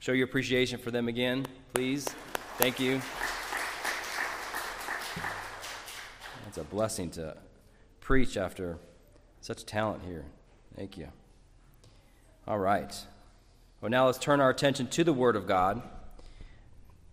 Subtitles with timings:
[0.00, 1.44] Show your appreciation for them again,
[1.74, 2.08] please.
[2.56, 3.02] Thank you.
[6.48, 7.36] It's a blessing to
[8.00, 8.78] preach after
[9.42, 10.24] such talent here.
[10.74, 11.08] Thank you.
[12.48, 12.98] All right.
[13.82, 15.82] Well, now let's turn our attention to the Word of God.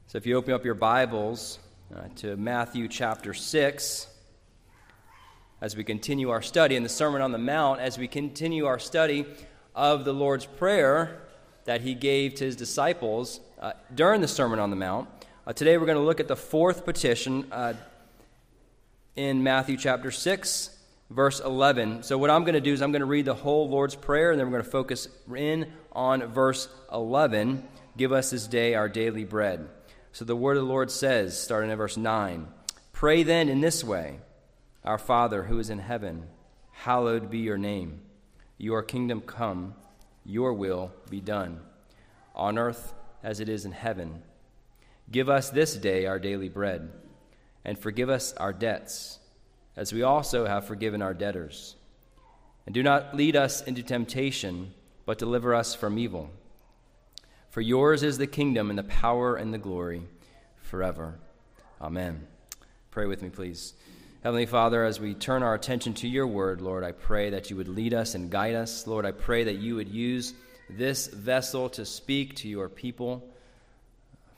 [0.07, 1.59] So if you open up your Bibles
[1.93, 4.07] uh, to Matthew chapter 6,
[5.59, 8.79] as we continue our study in the Sermon on the Mount, as we continue our
[8.79, 9.25] study
[9.75, 11.27] of the Lord's Prayer
[11.68, 15.09] that He gave to His disciples uh, during the Sermon on the Mount.
[15.45, 17.73] Uh, today we're going to look at the fourth petition uh,
[19.17, 20.77] in Matthew chapter 6,
[21.09, 22.03] verse 11.
[22.03, 24.31] So, what I'm going to do is I'm going to read the whole Lord's Prayer,
[24.31, 27.68] and then we're going to focus in on verse 11.
[27.98, 29.68] Give us this day our daily bread.
[30.13, 32.48] So, the word of the Lord says, starting at verse 9
[32.93, 34.21] Pray then in this way
[34.85, 36.27] Our Father who is in heaven,
[36.71, 37.99] hallowed be your name.
[38.57, 39.76] Your kingdom come,
[40.27, 41.62] your will be done,
[42.35, 44.22] on earth as it is in heaven.
[45.09, 46.91] Give us this day our daily bread,
[47.63, 49.20] and forgive us our debts
[49.77, 51.76] as we also have forgiven our debtors.
[52.66, 54.74] And do not lead us into temptation,
[55.05, 56.29] but deliver us from evil.
[57.49, 60.04] For yours is the kingdom and the power and the glory
[60.62, 61.20] forever.
[61.79, 62.27] Amen.
[62.91, 63.73] Pray with me, please.
[64.28, 67.56] Heavenly Father, as we turn our attention to your word, Lord, I pray that you
[67.56, 68.85] would lead us and guide us.
[68.85, 70.33] Lord, I pray that you would use
[70.69, 73.23] this vessel to speak to your people.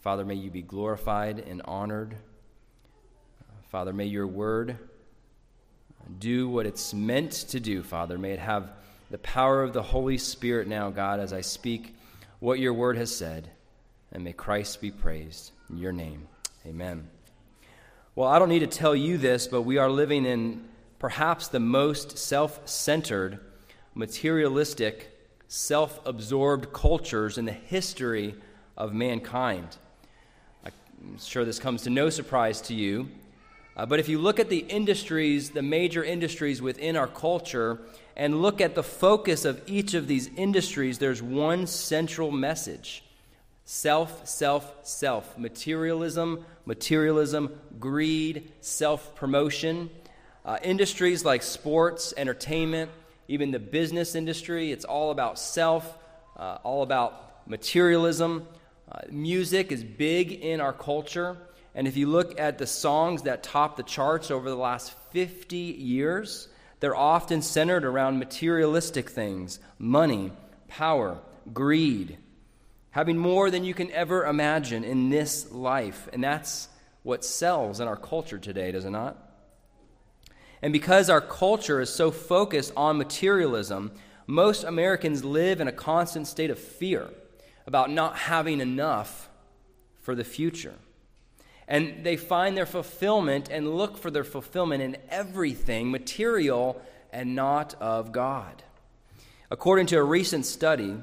[0.01, 2.15] Father, may you be glorified and honored.
[3.71, 4.77] Father, may your word
[6.19, 8.19] do what it's meant to do, Father.
[8.19, 8.69] May it have
[9.09, 11.95] the power of the Holy Spirit now, God, as I speak
[12.39, 13.49] what your word has said.
[14.11, 15.49] And may Christ be praised.
[15.67, 16.27] In your name,
[16.63, 17.07] amen.
[18.15, 20.65] Well, I don't need to tell you this, but we are living in
[20.97, 23.39] perhaps the most self centered,
[23.93, 25.09] materialistic,
[25.47, 28.35] self absorbed cultures in the history
[28.75, 29.77] of mankind.
[30.65, 33.09] I'm sure this comes to no surprise to you.
[33.77, 37.79] Uh, but if you look at the industries, the major industries within our culture,
[38.17, 43.03] and look at the focus of each of these industries, there's one central message
[43.69, 45.37] self, self, self.
[45.37, 49.91] Materialism, materialism, greed, self promotion.
[50.43, 52.89] Uh, industries like sports, entertainment,
[53.27, 55.99] even the business industry, it's all about self,
[56.35, 58.47] uh, all about materialism.
[58.91, 61.37] Uh, music is big in our culture.
[61.75, 65.57] And if you look at the songs that top the charts over the last 50
[65.57, 66.47] years,
[66.79, 70.31] they're often centered around materialistic things money,
[70.67, 71.19] power,
[71.53, 72.17] greed,
[72.91, 76.09] having more than you can ever imagine in this life.
[76.11, 76.67] And that's
[77.03, 79.17] what sells in our culture today, does it not?
[80.61, 83.91] And because our culture is so focused on materialism,
[84.27, 87.09] most Americans live in a constant state of fear
[87.65, 89.29] about not having enough
[90.01, 90.73] for the future.
[91.67, 96.81] And they find their fulfillment and look for their fulfillment in everything material
[97.13, 98.63] and not of God.
[99.51, 100.95] According to a recent study,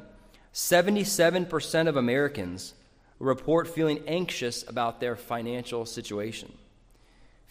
[0.57, 2.73] 77% of Americans
[3.19, 6.51] report feeling anxious about their financial situation.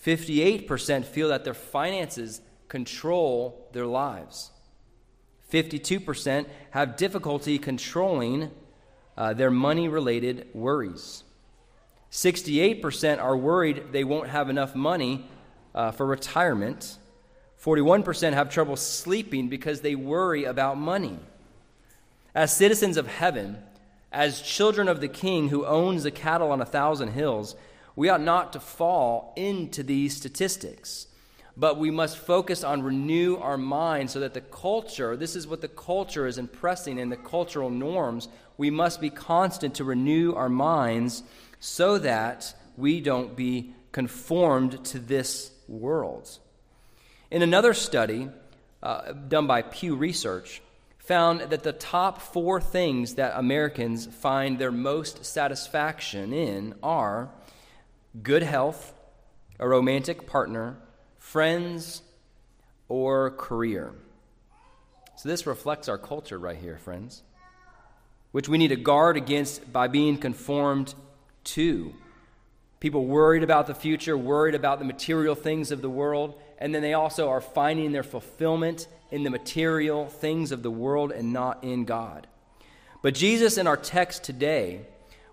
[0.04, 4.50] 58% feel that their finances control their lives.
[5.54, 8.50] 52% have difficulty controlling
[9.16, 11.24] uh, their money related worries.
[12.12, 15.30] 68% are worried they won't have enough money
[15.76, 16.98] uh, for retirement.
[17.64, 21.20] 41% have trouble sleeping because they worry about money.
[22.35, 23.63] As citizens of heaven,
[24.12, 27.56] as children of the king who owns the cattle on a thousand hills,
[27.96, 31.07] we ought not to fall into these statistics,
[31.56, 35.62] but we must focus on renew our minds so that the culture, this is what
[35.62, 40.50] the culture is impressing in the cultural norms, we must be constant to renew our
[40.50, 41.24] minds
[41.62, 46.38] so that we don't be conformed to this world.
[47.31, 48.28] In another study
[48.84, 50.62] uh, done by Pew Research,
[51.06, 57.30] found that the top four things that Americans find their most satisfaction in are
[58.24, 58.94] good health,
[59.60, 60.78] a romantic partner,
[61.19, 62.02] friends,
[62.88, 63.94] or career.
[65.16, 67.22] So, this reflects our culture right here, friends,
[68.31, 70.94] which we need to guard against by being conformed
[71.46, 71.94] to.
[72.80, 76.81] People worried about the future, worried about the material things of the world, and then
[76.81, 81.63] they also are finding their fulfillment in the material things of the world and not
[81.63, 82.27] in God.
[83.01, 84.81] But Jesus, in our text today,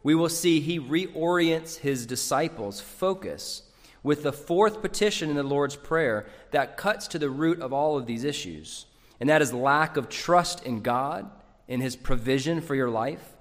[0.05, 3.65] we will see he reorients his disciples' focus
[4.05, 7.99] with the fourth petition in the Lord's Prayer that cuts to the root of all
[7.99, 8.87] of these issues,
[9.19, 11.29] and that is lack of trust in God,
[11.67, 13.33] in his provision for your life,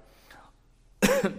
[1.02, 1.32] a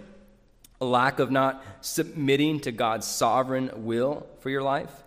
[0.80, 5.03] lack of not submitting to God's sovereign will for your life,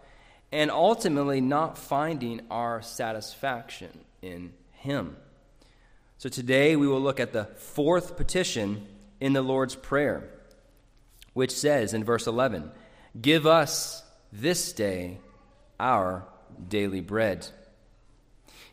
[0.52, 3.90] and ultimately not finding our satisfaction
[4.22, 5.16] in Him.
[6.18, 8.88] So today we will look at the fourth petition
[9.20, 10.30] in the Lord's Prayer,
[11.34, 12.72] which says in verse 11,
[13.20, 15.20] Give us this day
[15.80, 16.26] our
[16.70, 17.48] daily bread.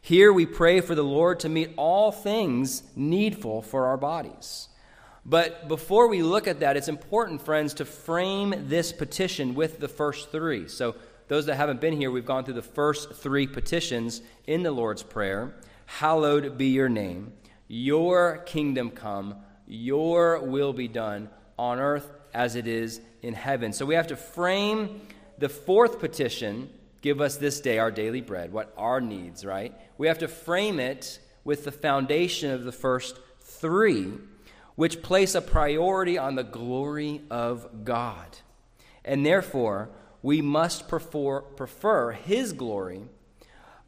[0.00, 4.68] Here we pray for the Lord to meet all things needful for our bodies.
[5.24, 9.88] But before we look at that, it's important, friends, to frame this petition with the
[9.88, 10.68] first three.
[10.68, 10.96] So,
[11.28, 15.02] those that haven't been here, we've gone through the first three petitions in the Lord's
[15.02, 15.54] Prayer
[15.86, 17.32] Hallowed be your name,
[17.68, 19.36] your kingdom come,
[19.66, 21.28] your will be done
[21.58, 23.72] on earth as it is in heaven.
[23.72, 25.02] So, we have to frame
[25.38, 26.70] the fourth petition
[27.04, 29.74] give us this day our daily bread, what our needs, right?
[29.98, 34.14] We have to frame it with the foundation of the first three,
[34.74, 38.38] which place a priority on the glory of God.
[39.04, 39.90] And therefore,
[40.24, 43.02] we must prefer, prefer His glory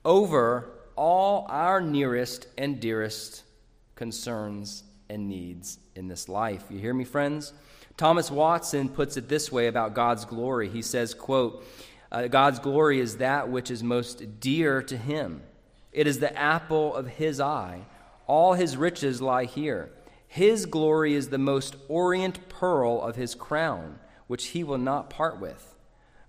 [0.05, 3.43] over all our nearest and dearest
[3.95, 6.65] concerns and needs in this life.
[6.69, 7.55] You hear me, friends?
[7.97, 10.69] Thomas Watson puts it this way about God's glory.
[10.69, 11.65] He says, quote,
[12.13, 15.43] uh, God's glory is that which is most dear to him.
[15.91, 17.87] It is the apple of his eye.
[18.27, 19.89] All his riches lie here.
[20.29, 25.41] His glory is the most orient pearl of his crown, which he will not part
[25.41, 25.73] with.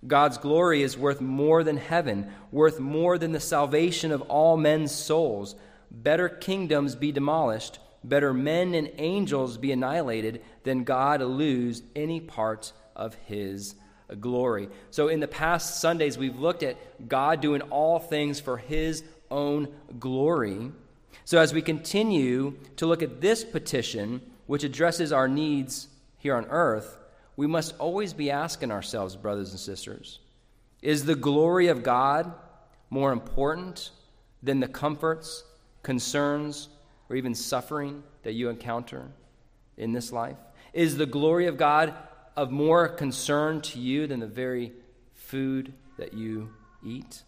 [0.06, 4.92] God's glory is worth more than heaven, worth more than the salvation of all men's
[4.92, 5.56] souls.
[5.90, 12.72] Better kingdoms be demolished, better men and angels be annihilated, than God lose any part
[12.94, 13.74] of his
[14.20, 14.68] glory.
[14.90, 19.68] So, in the past Sundays, we've looked at God doing all things for his own
[19.98, 20.72] glory.
[21.24, 26.46] So, as we continue to look at this petition, which addresses our needs here on
[26.46, 26.98] earth,
[27.38, 30.18] we must always be asking ourselves, brothers and sisters,
[30.82, 32.32] is the glory of God
[32.90, 33.92] more important
[34.42, 35.44] than the comforts,
[35.84, 36.68] concerns,
[37.08, 39.06] or even suffering that you encounter
[39.76, 40.36] in this life?
[40.72, 41.94] Is the glory of God
[42.36, 44.72] of more concern to you than the very
[45.14, 46.50] food that you
[46.84, 47.22] eat?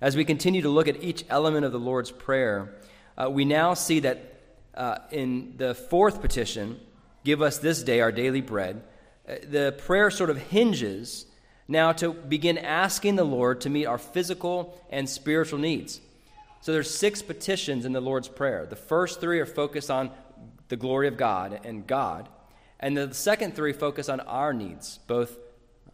[0.00, 2.74] As we continue to look at each element of the Lord's Prayer,
[3.18, 4.40] uh, we now see that
[4.74, 6.80] uh, in the fourth petition,
[7.24, 8.82] give us this day our daily bread,
[9.28, 11.26] uh, the prayer sort of hinges
[11.68, 16.00] now to begin asking the Lord to meet our physical and spiritual needs.
[16.62, 18.66] So there's six petitions in the Lord's Prayer.
[18.66, 20.10] The first three are focused on
[20.68, 22.28] the glory of God and God.
[22.78, 25.38] And the second three focus on our needs, both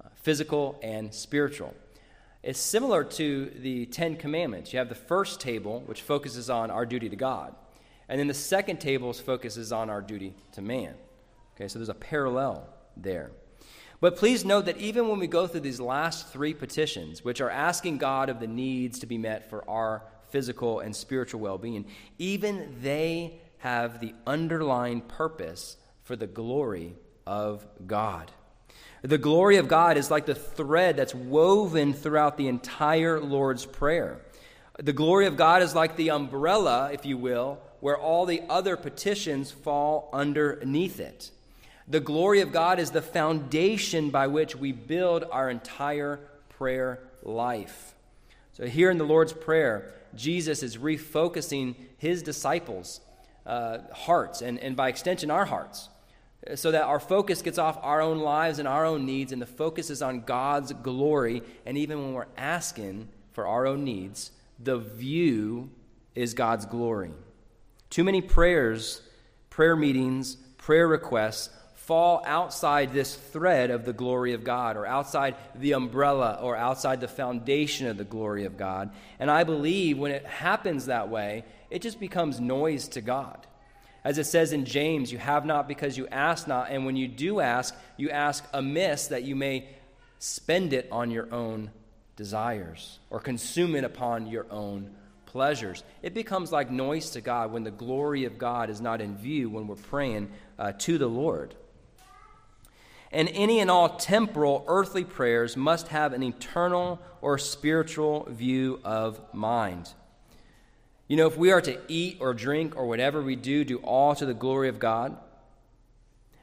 [0.02, 1.74] uh, physical and spiritual.
[2.42, 4.72] It's similar to the Ten Commandments.
[4.72, 7.54] You have the first table, which focuses on our duty to God,
[8.08, 10.94] and then the second table focuses on our duty to man.
[11.56, 13.30] Okay, so there's a parallel there.
[14.00, 17.48] But please note that even when we go through these last three petitions, which are
[17.48, 21.86] asking God of the needs to be met for our physical and spiritual well being,
[22.18, 26.94] even they have the underlying purpose for the glory
[27.26, 28.30] of God.
[29.00, 34.20] The glory of God is like the thread that's woven throughout the entire Lord's Prayer.
[34.78, 38.76] The glory of God is like the umbrella, if you will, where all the other
[38.76, 41.30] petitions fall underneath it.
[41.88, 47.94] The glory of God is the foundation by which we build our entire prayer life.
[48.52, 53.00] So, here in the Lord's Prayer, Jesus is refocusing his disciples'
[53.44, 55.88] uh, hearts, and, and by extension, our hearts,
[56.56, 59.46] so that our focus gets off our own lives and our own needs, and the
[59.46, 61.42] focus is on God's glory.
[61.64, 65.70] And even when we're asking for our own needs, the view
[66.14, 67.10] is God's glory.
[67.90, 69.02] Too many prayers,
[69.50, 71.50] prayer meetings, prayer requests
[71.86, 77.00] fall outside this thread of the glory of God, or outside the umbrella, or outside
[77.00, 78.90] the foundation of the glory of God.
[79.20, 83.46] And I believe when it happens that way, it just becomes noise to God.
[84.02, 87.06] As it says in James, you have not because you ask not, and when you
[87.06, 89.68] do ask, you ask amiss that you may
[90.18, 91.70] spend it on your own
[92.16, 94.90] desires or consume it upon your own
[95.26, 95.84] pleasures.
[96.02, 99.50] It becomes like noise to God when the glory of God is not in view
[99.50, 101.54] when we're praying uh, to the Lord.
[103.12, 109.20] And any and all temporal earthly prayers must have an eternal or spiritual view of
[109.32, 109.92] mind.
[111.08, 114.14] You know, if we are to eat or drink or whatever we do, do all
[114.16, 115.16] to the glory of God,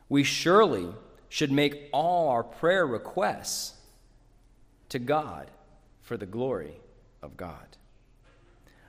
[0.07, 0.87] we surely
[1.27, 3.73] should make all our prayer requests
[4.89, 5.49] to God
[6.01, 6.79] for the glory
[7.21, 7.77] of God.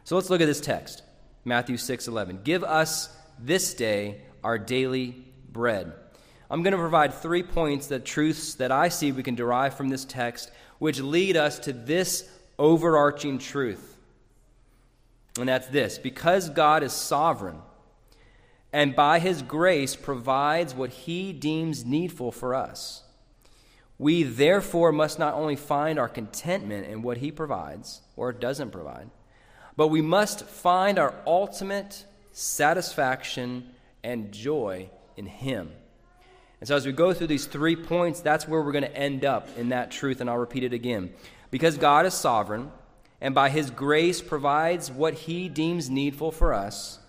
[0.05, 1.03] So let's look at this text,
[1.45, 2.43] Matthew 6:11.
[2.45, 5.93] Give us this day our daily bread.
[6.51, 9.89] I'm going to provide three points, the truths that I see we can derive from
[9.89, 13.99] this text, which lead us to this overarching truth.
[15.39, 17.61] And that's this because God is sovereign
[18.75, 23.05] and by his grace provides what he deems needful for us,
[23.99, 29.11] we therefore must not only find our contentment in what he provides or doesn't provide,
[29.77, 33.71] but we must find our ultimate satisfaction
[34.03, 35.71] and joy in him.
[36.65, 39.23] And so, as we go through these three points, that's where we're going to end
[39.23, 41.13] up in that truth, and I'll repeat it again.
[41.51, 42.73] Because God is sovereign,
[43.21, 47.01] and by His grace provides what He deems needful for us,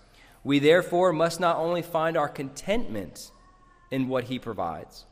[0.44, 3.30] we therefore must not only find our contentment
[3.90, 5.06] in what He provides,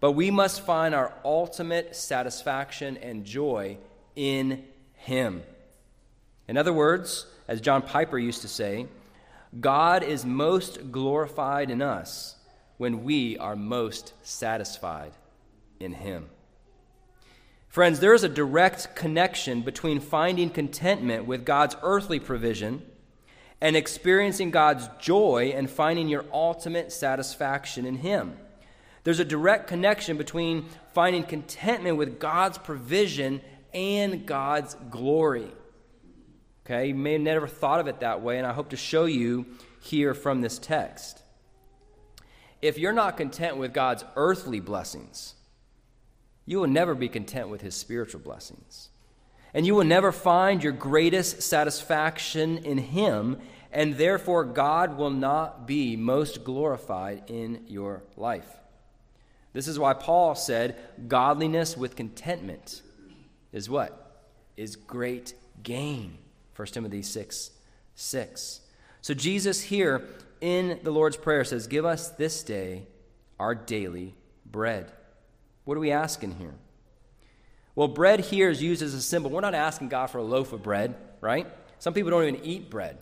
[0.00, 3.76] but we must find our ultimate satisfaction and joy
[4.16, 4.64] in
[4.94, 5.42] Him.
[6.48, 8.86] In other words, as John Piper used to say,
[9.60, 12.36] God is most glorified in us
[12.80, 15.12] when we are most satisfied
[15.80, 16.30] in Him.
[17.68, 22.80] Friends, there is a direct connection between finding contentment with God's earthly provision
[23.60, 28.38] and experiencing God's joy and finding your ultimate satisfaction in Him.
[29.04, 33.42] There's a direct connection between finding contentment with God's provision
[33.74, 35.52] and God's glory.
[36.64, 39.04] Okay, you may have never thought of it that way, and I hope to show
[39.04, 39.44] you
[39.82, 41.22] here from this text
[42.62, 45.34] if you're not content with God's earthly blessings,
[46.44, 48.90] you will never be content with his spiritual blessings.
[49.54, 53.38] And you will never find your greatest satisfaction in him,
[53.72, 58.48] and therefore God will not be most glorified in your life.
[59.52, 60.76] This is why Paul said,
[61.08, 62.82] Godliness with contentment
[63.52, 64.24] is what?
[64.56, 66.18] Is great gain.
[66.54, 67.50] 1 Timothy 6
[67.94, 68.60] 6.
[69.02, 70.04] So Jesus here
[70.40, 72.86] in the Lord's Prayer says, Give us this day
[73.38, 74.92] our daily bread.
[75.64, 76.54] What are we asking here?
[77.74, 79.30] Well, bread here is used as a symbol.
[79.30, 81.46] We're not asking God for a loaf of bread, right?
[81.78, 82.98] Some people don't even eat bread,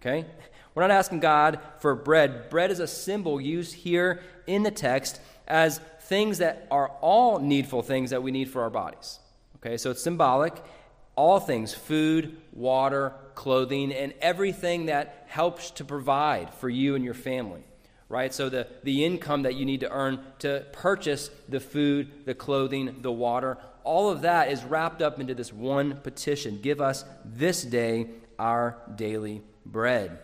[0.00, 0.26] okay?
[0.74, 2.50] We're not asking God for bread.
[2.50, 7.82] Bread is a symbol used here in the text as things that are all needful
[7.82, 9.18] things that we need for our bodies.
[9.56, 10.54] Okay, so it's symbolic
[11.18, 17.12] all things food, water, clothing, and everything that helps to provide for you and your
[17.12, 17.64] family.
[18.08, 18.32] Right?
[18.32, 23.02] So, the, the income that you need to earn to purchase the food, the clothing,
[23.02, 27.64] the water, all of that is wrapped up into this one petition Give us this
[27.64, 28.06] day
[28.38, 30.20] our daily bread.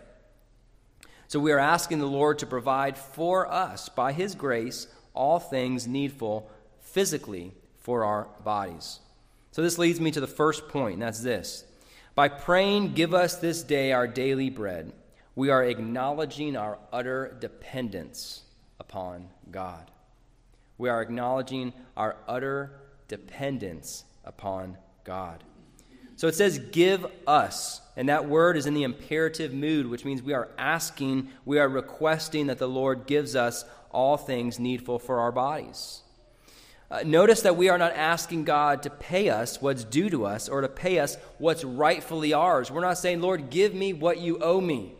[1.26, 5.88] So, we are asking the Lord to provide for us, by His grace, all things
[5.88, 6.48] needful
[6.80, 9.00] physically for our bodies.
[9.54, 11.64] So this leads me to the first point, and that's this.
[12.16, 14.92] By praying, Give us this day our daily bread,
[15.37, 18.42] we are acknowledging our utter dependence
[18.80, 19.92] upon God.
[20.76, 25.44] We are acknowledging our utter dependence upon God.
[26.16, 27.80] So it says, Give us.
[27.96, 31.68] And that word is in the imperative mood, which means we are asking, we are
[31.68, 36.02] requesting that the Lord gives us all things needful for our bodies.
[36.94, 40.48] Uh, notice that we are not asking God to pay us what's due to us
[40.48, 42.70] or to pay us what's rightfully ours.
[42.70, 44.92] We're not saying, Lord, give me what you owe me.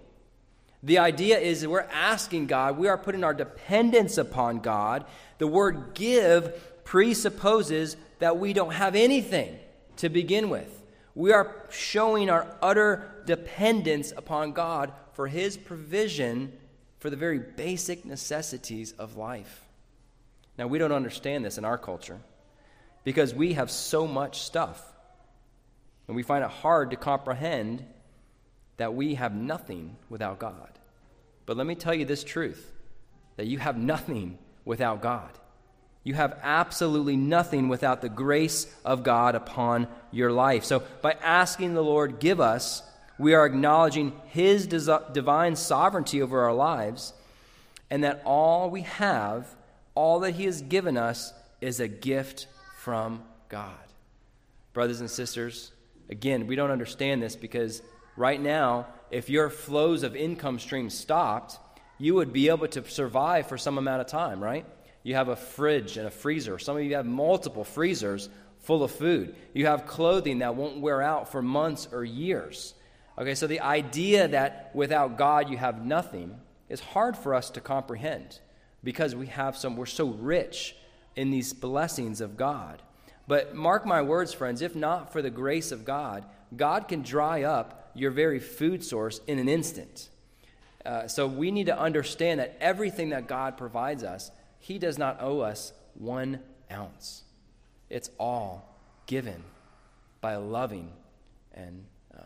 [0.83, 5.05] The idea is that we're asking God, we are putting our dependence upon God.
[5.39, 9.57] The word give presupposes that we don't have anything
[9.99, 10.83] to begin with.
[11.15, 16.59] We are showing our utter dependence upon God for His provision
[16.99, 19.64] for the very basic necessities of life.
[20.57, 22.21] Now, we don't understand this in our culture
[23.03, 24.83] because we have so much stuff.
[26.07, 27.85] And we find it hard to comprehend
[28.77, 30.79] that we have nothing without God.
[31.47, 32.73] But let me tell you this truth
[33.37, 35.31] that you have nothing without God.
[36.03, 40.65] You have absolutely nothing without the grace of God upon your life.
[40.65, 42.83] So, by asking the Lord, give us,
[43.19, 47.15] we are acknowledging His divine sovereignty over our lives
[47.91, 49.49] and that all we have
[49.95, 52.47] all that He has given us is a gift
[52.79, 53.73] from God.
[54.73, 55.73] Brothers and sisters,
[56.09, 57.83] again, we don't understand this because
[58.17, 61.59] right now, if your flows of income streams stopped,
[61.99, 64.67] you would be able to survive for some amount of time, right?
[65.05, 66.59] You have a fridge and a freezer.
[66.59, 68.29] Some of you have multiple freezers
[68.61, 69.37] full of food.
[69.53, 72.75] You have clothing that won't wear out for months or years.
[73.17, 76.35] Okay, so the idea that without God you have nothing
[76.69, 78.41] is hard for us to comprehend
[78.85, 80.77] because we have some, we're so rich
[81.17, 82.83] in these blessings of God.
[83.27, 86.25] But mark my words, friends, if not for the grace of God,
[86.55, 90.09] God can dry up your very food source in an instant.
[90.85, 95.23] Uh, so we need to understand that everything that God provides us, He does not
[95.23, 97.23] owe us one ounce.
[97.89, 98.77] It's all
[99.07, 99.43] given
[100.21, 100.91] by a loving
[101.55, 102.21] and uh,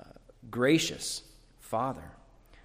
[0.51, 1.23] gracious
[1.61, 2.11] Father.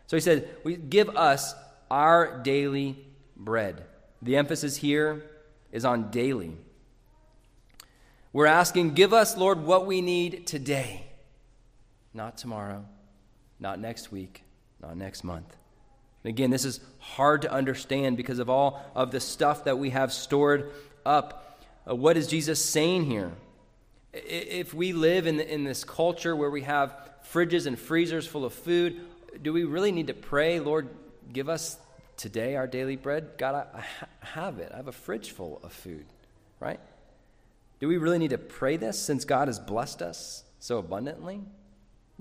[0.07, 1.53] So He said, we Give us
[1.91, 2.97] our daily
[3.43, 3.83] bread.
[4.21, 5.23] The emphasis here
[5.71, 6.55] is on daily.
[8.31, 11.05] We're asking, Give us, Lord, what we need today,
[12.13, 12.85] not tomorrow,
[13.59, 14.43] not next week,
[14.81, 15.55] not next month.
[16.23, 19.89] And again, this is hard to understand because of all of the stuff that we
[19.89, 20.71] have stored
[21.05, 21.61] up.
[21.87, 23.31] Uh, what is Jesus saying here?
[24.13, 26.95] If we live in, in this culture where we have
[27.31, 29.01] fridges and freezers full of food,
[29.41, 30.87] do we really need to pray, Lord,
[31.31, 31.77] give us
[32.17, 33.31] today our daily bread?
[33.37, 33.83] God, I,
[34.25, 34.71] have it.
[34.73, 36.05] I have a fridge full of food,
[36.59, 36.79] right?
[37.79, 41.41] Do we really need to pray this since God has blessed us so abundantly?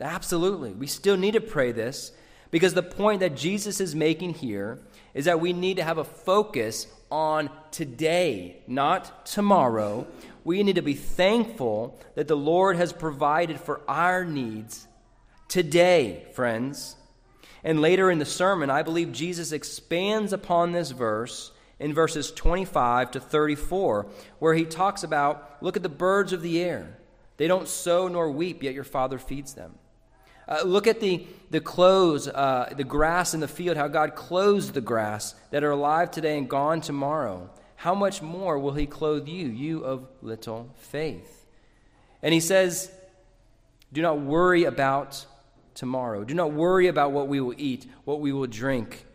[0.00, 0.72] Absolutely.
[0.72, 2.12] We still need to pray this
[2.50, 4.80] because the point that Jesus is making here
[5.14, 10.06] is that we need to have a focus on today, not tomorrow.
[10.44, 14.86] We need to be thankful that the Lord has provided for our needs
[15.48, 16.96] today, friends.
[17.64, 23.12] And later in the sermon, I believe Jesus expands upon this verse in verses 25
[23.12, 24.06] to 34,
[24.38, 26.98] where he talks about look at the birds of the air.
[27.36, 29.74] They don't sow nor weep, yet your Father feeds them.
[30.48, 34.72] Uh, look at the, the clothes, uh, the grass in the field, how God clothes
[34.72, 37.48] the grass that are alive today and gone tomorrow.
[37.76, 41.46] How much more will He clothe you, you of little faith?
[42.22, 42.92] And He says,
[43.92, 45.26] Do not worry about
[45.74, 46.24] tomorrow.
[46.24, 49.06] Do not worry about what we will eat, what we will drink.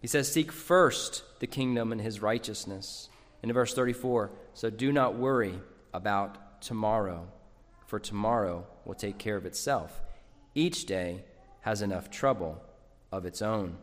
[0.00, 3.08] He says, Seek first the kingdom and His righteousness.
[3.42, 5.58] in verse 34, so do not worry
[5.92, 7.26] about tomorrow,
[7.86, 10.02] for tomorrow will take care of itself.
[10.54, 11.24] Each day
[11.62, 12.62] has enough trouble
[13.12, 13.76] of its own.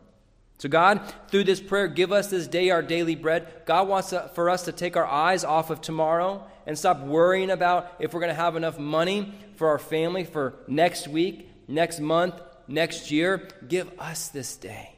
[0.59, 3.47] So, God, through this prayer, give us this day our daily bread.
[3.65, 7.51] God wants to, for us to take our eyes off of tomorrow and stop worrying
[7.51, 11.99] about if we're going to have enough money for our family for next week, next
[11.99, 13.47] month, next year.
[13.67, 14.93] Give us this day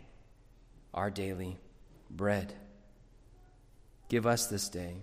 [0.93, 1.57] our daily
[2.09, 2.53] bread.
[4.09, 4.95] Give us this day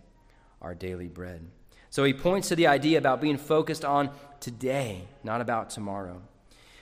[0.61, 1.47] our daily bread.
[1.91, 6.21] So, he points to the idea about being focused on today, not about tomorrow.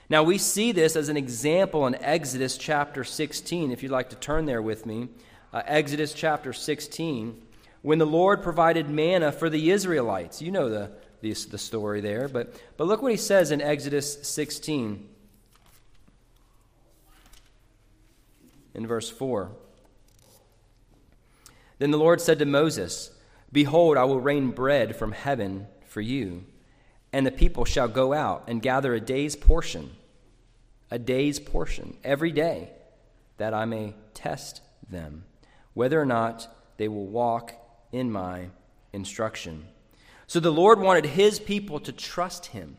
[0.09, 3.71] Now, we see this as an example in Exodus chapter 16.
[3.71, 5.09] If you'd like to turn there with me,
[5.51, 7.41] uh, Exodus chapter 16,
[7.81, 10.41] when the Lord provided manna for the Israelites.
[10.41, 14.27] You know the, the, the story there, but, but look what he says in Exodus
[14.27, 15.07] 16,
[18.73, 19.51] in verse 4.
[21.79, 23.11] Then the Lord said to Moses,
[23.51, 26.45] Behold, I will rain bread from heaven for you
[27.15, 29.95] and the people shall go out and gather a day's portion,
[30.91, 32.71] a day's portion, every day,
[33.37, 35.23] that I may test them,
[35.73, 37.53] whether or not they will walk
[37.93, 38.49] in my
[38.91, 39.65] instruction.
[40.27, 42.77] So the Lord wanted his people to trust him,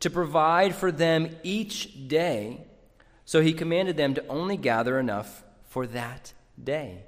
[0.00, 2.64] to provide for them each day.
[3.24, 7.02] So he commanded them to only gather enough for that day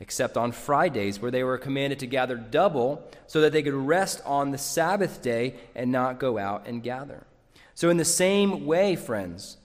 [0.00, 4.22] except on Fridays, where they were commanded to gather double so that they could rest
[4.24, 7.26] on the Sabbath day and not go out and gather.
[7.74, 9.58] So, in the same way, friends,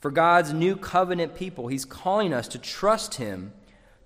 [0.00, 3.52] for God's new covenant people, He's calling us to trust Him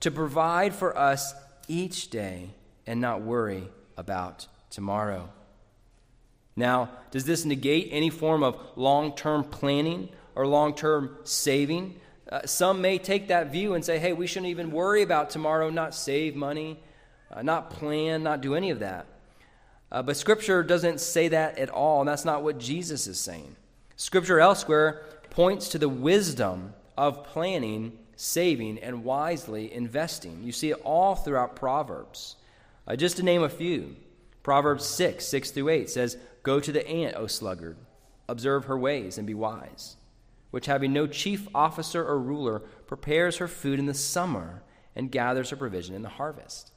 [0.01, 1.35] to provide for us
[1.69, 2.55] each day
[2.87, 5.29] and not worry about tomorrow.
[6.57, 12.01] Now, does this negate any form of long term planning or long term saving?
[12.31, 15.69] Uh, some may take that view and say, hey, we shouldn't even worry about tomorrow,
[15.71, 16.81] not save money,
[17.31, 19.07] uh, not plan, not do any of that.
[19.91, 23.55] Uh, but Scripture doesn't say that at all, and that's not what Jesus is saying.
[23.97, 30.43] Scripture elsewhere points to the wisdom of planning, saving, and wisely investing.
[30.43, 32.37] You see it all throughout Proverbs.
[32.87, 33.97] Uh, just to name a few
[34.43, 37.77] Proverbs 6, 6 through 8 says, Go to the ant, O sluggard,
[38.29, 39.97] observe her ways and be wise
[40.53, 44.63] which having no chief officer or ruler, prepares her food in the summer
[44.95, 46.71] and gathers her provision in the harvest.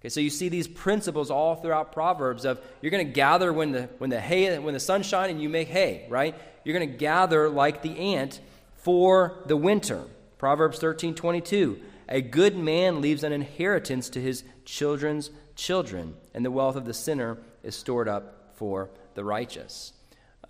[0.00, 3.72] Okay, so you see these principles all throughout Proverbs of you're going to gather when
[3.72, 6.38] the when the hay when the sun's shining, you make hay, right?
[6.62, 8.40] You're going to gather like the ant
[8.74, 10.04] for the winter.
[10.36, 11.80] Proverbs 13, 22.
[12.08, 16.94] A good man leaves an inheritance to his children's children, and the wealth of the
[16.94, 19.92] sinner is stored up for the righteous.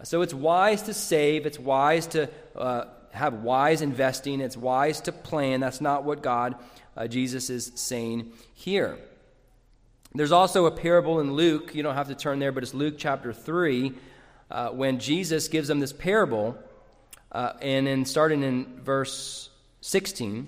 [0.04, 5.12] So it's wise to save, it's wise to uh, have wise investing, it's wise to
[5.12, 5.60] plan.
[5.60, 6.56] That's not what God,
[6.96, 8.98] uh, Jesus, is saying here.
[10.14, 12.96] There's also a parable in Luke, you don't have to turn there, but it's Luke
[12.98, 13.92] chapter 3,
[14.50, 16.58] uh, when Jesus gives them this parable.
[17.30, 19.48] Uh, and then starting in verse
[19.80, 20.46] 16,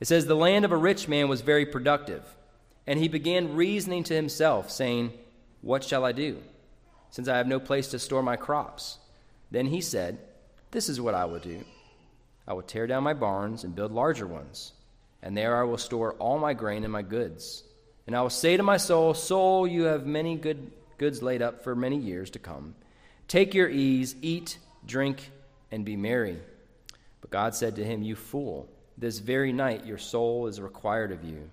[0.00, 2.24] it says, The land of a rich man was very productive,
[2.86, 5.12] and he began reasoning to himself, saying,
[5.60, 6.38] What shall I do,
[7.10, 8.98] since I have no place to store my crops?
[9.50, 10.18] Then he said,
[10.70, 11.64] This is what I will do
[12.48, 14.72] I will tear down my barns and build larger ones,
[15.22, 17.62] and there I will store all my grain and my goods.
[18.06, 21.62] And I will say to my soul, Soul, you have many good goods laid up
[21.62, 22.74] for many years to come.
[23.28, 25.30] Take your ease, eat, drink,
[25.70, 26.38] and be merry.
[27.20, 28.68] But God said to him, You fool,
[29.00, 31.50] this very night your soul is required of you.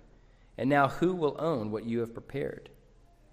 [0.56, 2.68] And now who will own what you have prepared?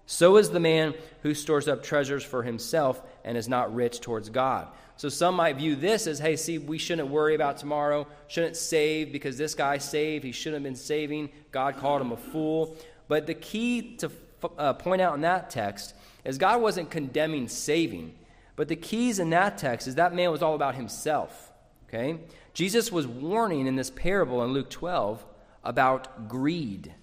[0.06, 4.30] So is the man who stores up treasures for himself and is not rich towards
[4.30, 4.68] God.
[4.98, 9.12] So some might view this as, hey, see, we shouldn't worry about tomorrow, shouldn't save
[9.12, 10.24] because this guy saved.
[10.24, 11.30] He shouldn't have been saving.
[11.52, 12.78] God called him a fool.
[13.08, 14.12] But the key to
[14.58, 18.16] uh, point out in that text is God wasn't condemning saving.
[18.56, 21.52] But the keys in that text is that man was all about himself.
[21.88, 22.20] Okay?
[22.54, 25.26] Jesus was warning in this parable in Luke 12
[25.64, 26.94] about greed.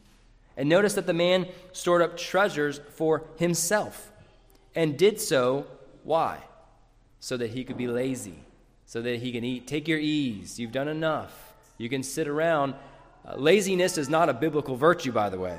[0.57, 4.13] And notice that the man stored up treasures for himself
[4.75, 5.67] and did so.
[6.05, 6.39] Why?
[7.21, 8.39] So that he could be lazy,
[8.87, 9.67] so that he can eat.
[9.67, 10.59] Take your ease.
[10.59, 11.55] You've done enough.
[11.79, 12.75] You can sit around.
[13.27, 15.59] Uh, laziness is not a biblical virtue, by the way.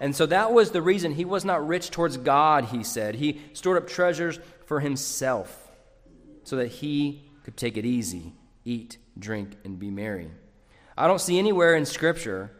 [0.00, 3.14] And so that was the reason he was not rich towards God, he said.
[3.14, 5.70] He stored up treasures for himself
[6.44, 8.32] so that he could take it easy,
[8.64, 10.30] eat, drink, and be merry.
[10.96, 12.50] I don't see anywhere in Scripture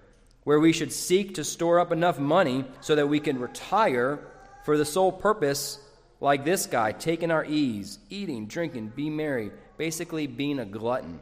[0.44, 4.18] where we should seek to store up enough money so that we can retire
[4.64, 5.78] for the sole purpose,
[6.20, 11.20] like this guy, taking our ease, eating, drinking, be merry, basically being a glutton,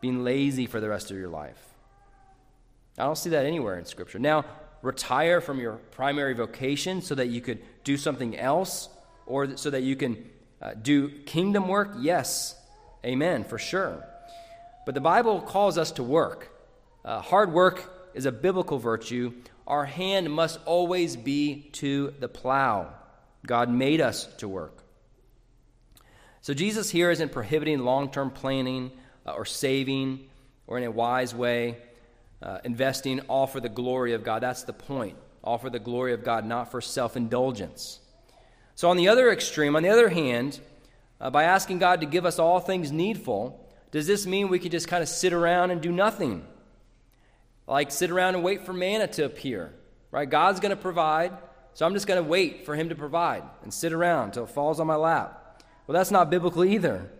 [0.00, 1.58] being lazy for the rest of your life.
[2.96, 4.18] I don't see that anywhere in Scripture.
[4.18, 4.44] Now,
[4.82, 8.88] retire from your primary vocation so that you could do something else
[9.26, 10.28] or so that you can
[10.60, 11.94] uh, do kingdom work?
[12.00, 12.54] Yes.
[13.04, 14.04] Amen, for sure.
[14.84, 16.50] But the Bible calls us to work.
[17.04, 19.32] Uh, hard work is a biblical virtue,
[19.66, 22.92] our hand must always be to the plow.
[23.46, 24.82] God made us to work.
[26.40, 28.90] So Jesus here isn't prohibiting long term planning
[29.26, 30.28] uh, or saving
[30.66, 31.76] or in a wise way,
[32.42, 34.42] uh, investing all for the glory of God.
[34.42, 35.16] That's the point.
[35.44, 38.00] All for the glory of God, not for self indulgence.
[38.74, 40.60] So, on the other extreme, on the other hand,
[41.20, 44.70] uh, by asking God to give us all things needful, does this mean we can
[44.70, 46.46] just kind of sit around and do nothing?
[47.68, 49.72] like sit around and wait for manna to appear,
[50.10, 50.28] right?
[50.28, 51.32] God's going to provide,
[51.74, 54.50] so I'm just going to wait for Him to provide and sit around until it
[54.50, 55.62] falls on my lap.
[55.86, 57.10] Well, that's not biblical either.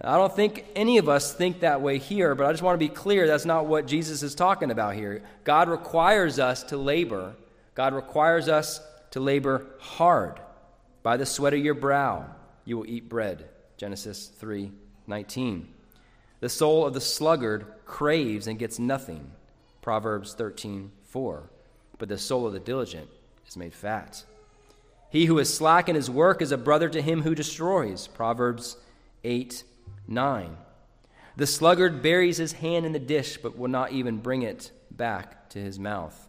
[0.00, 2.88] I don't think any of us think that way here, but I just want to
[2.88, 5.22] be clear that's not what Jesus is talking about here.
[5.44, 7.34] God requires us to labor.
[7.74, 10.40] God requires us to labor hard.
[11.02, 12.26] By the sweat of your brow,
[12.64, 13.48] you will eat bread.
[13.76, 14.70] Genesis 3
[15.06, 15.68] 19.
[16.40, 19.32] The soul of the sluggard craves and gets nothing.
[19.80, 21.50] Proverbs 13, 4.
[21.98, 23.08] But the soul of the diligent
[23.46, 24.24] is made fat.
[25.10, 28.08] He who is slack in his work is a brother to him who destroys.
[28.08, 28.76] Proverbs
[29.24, 29.62] 8,
[30.08, 30.56] 9.
[31.36, 35.48] The sluggard buries his hand in the dish, but will not even bring it back
[35.50, 36.28] to his mouth.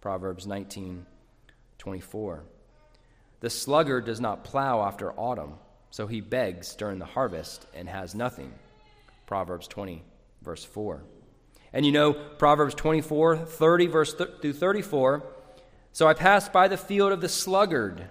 [0.00, 1.06] Proverbs 19,
[1.78, 2.44] 24.
[3.40, 5.54] The sluggard does not plow after autumn,
[5.90, 8.52] so he begs during the harvest and has nothing.
[9.26, 10.02] Proverbs 20,
[10.42, 11.02] verse 4.
[11.72, 15.24] And you know, Proverbs 24, 30, verse th- through 34.
[15.92, 18.08] So I passed by the field of the sluggard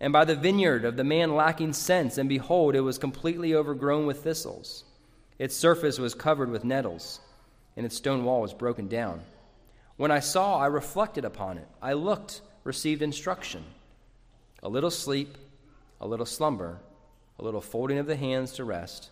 [0.00, 4.04] and by the vineyard of the man lacking sense, and behold, it was completely overgrown
[4.04, 4.82] with thistles.
[5.38, 7.20] Its surface was covered with nettles,
[7.76, 9.20] and its stone wall was broken down.
[9.96, 11.68] When I saw, I reflected upon it.
[11.80, 13.64] I looked, received instruction.
[14.60, 15.38] A little sleep,
[16.02, 16.80] a little slumber,
[17.38, 19.10] a little folding of the hands to rest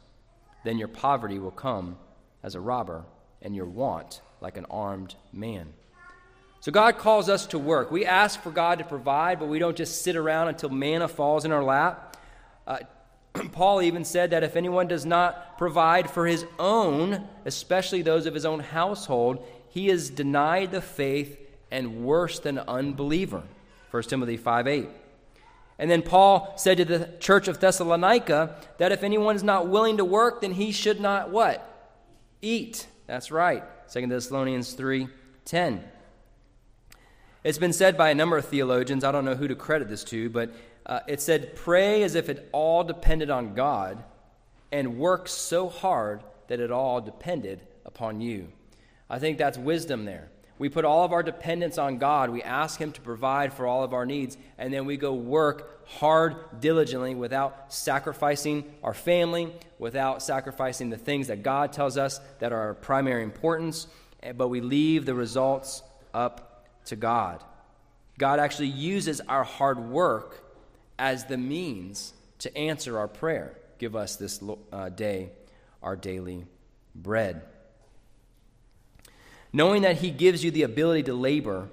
[0.64, 1.96] then your poverty will come
[2.42, 3.05] as a robber,
[3.42, 5.72] and your want like an armed man.
[6.61, 7.90] So God calls us to work.
[7.90, 11.44] We ask for God to provide, but we don't just sit around until manna falls
[11.44, 12.16] in our lap.
[12.66, 12.79] Uh,
[13.53, 18.35] Paul even said that if anyone does not provide for his own, especially those of
[18.35, 21.38] his own household, he is denied the faith
[21.70, 23.42] and worse than an unbeliever.
[23.90, 24.88] 1 Timothy 5 8.
[25.81, 29.97] And then Paul said to the church of Thessalonica that if anyone is not willing
[29.97, 31.66] to work, then he should not what?
[32.43, 32.87] Eat.
[33.07, 33.64] That's right.
[33.90, 35.09] 2 Thessalonians 3
[35.47, 35.83] 10.
[37.43, 40.05] It's been said by a number of theologians, I don't know who to credit this
[40.05, 40.53] to, but
[40.85, 44.05] uh, it said, Pray as if it all depended on God,
[44.71, 48.49] and work so hard that it all depended upon you.
[49.09, 50.29] I think that's wisdom there.
[50.61, 52.29] We put all of our dependence on God.
[52.29, 55.88] We ask Him to provide for all of our needs, and then we go work
[55.88, 62.53] hard, diligently, without sacrificing our family, without sacrificing the things that God tells us that
[62.53, 63.87] are of primary importance,
[64.23, 67.42] eh, but we leave the results up to God.
[68.18, 70.44] God actually uses our hard work
[70.99, 73.57] as the means to answer our prayer.
[73.79, 75.31] Give us this uh, day
[75.83, 76.44] our daily
[76.94, 77.44] bread.
[79.53, 81.69] Knowing that He gives you the ability to labor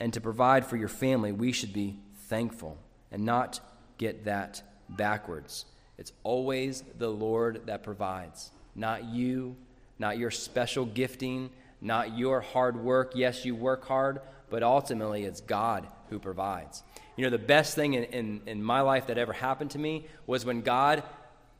[0.00, 2.76] and to provide for your family, we should be thankful
[3.12, 3.60] and not
[3.98, 5.64] get that backwards.
[5.98, 9.56] It's always the Lord that provides, not you,
[9.98, 13.12] not your special gifting, not your hard work.
[13.14, 16.82] Yes, you work hard, but ultimately it's God who provides.
[17.16, 20.06] You know, the best thing in, in, in, my life that ever happened to me
[20.26, 21.02] was when God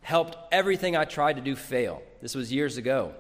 [0.03, 2.03] helped everything I tried to do fail.
[2.21, 3.15] This was years ago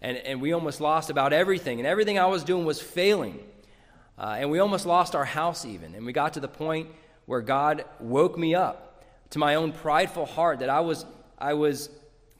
[0.00, 3.40] and, and we almost lost about everything, and everything I was doing was failing.
[4.18, 5.94] Uh, and we almost lost our house, even.
[5.94, 6.88] And we got to the point
[7.26, 11.04] where God woke me up to my own prideful heart that I was,
[11.38, 11.90] I was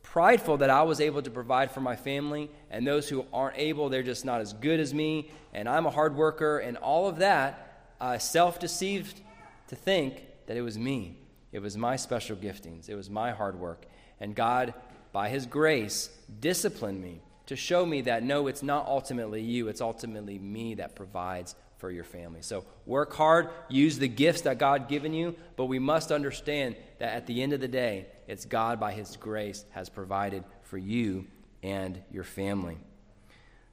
[0.02, 3.88] prideful that I was able to provide for my family, and those who aren't able,
[3.88, 7.18] they're just not as good as me, and I'm a hard worker, and all of
[7.18, 9.20] that, uh, self deceived
[9.68, 11.18] to think that it was me.
[11.52, 13.84] It was my special giftings, it was my hard work.
[14.20, 14.74] And God,
[15.12, 19.80] by His grace, disciplined me to show me that no, it's not ultimately you, it's
[19.80, 22.42] ultimately me that provides for your family.
[22.42, 27.14] So work hard, use the gifts that God given you, but we must understand that
[27.14, 31.26] at the end of the day, it's God by his grace has provided for you
[31.62, 32.76] and your family.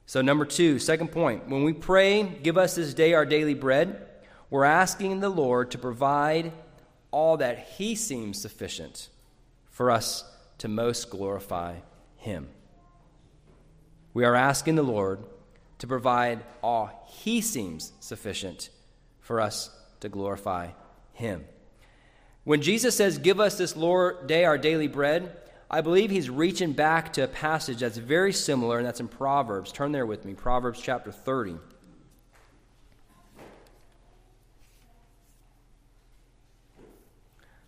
[0.06, 4.08] So number 2, second point, when we pray, give us this day our daily bread,
[4.48, 6.52] we're asking the Lord to provide
[7.10, 9.10] all that he seems sufficient
[9.70, 10.24] for us
[10.58, 11.74] to most glorify
[12.16, 12.48] him.
[14.16, 15.22] We are asking the Lord
[15.76, 18.70] to provide all He seems sufficient
[19.20, 19.68] for us
[20.00, 20.68] to glorify
[21.12, 21.44] Him.
[22.42, 25.36] When Jesus says, Give us this Lord day our daily bread,
[25.70, 29.70] I believe he's reaching back to a passage that's very similar, and that's in Proverbs.
[29.70, 31.56] Turn there with me, Proverbs chapter 30.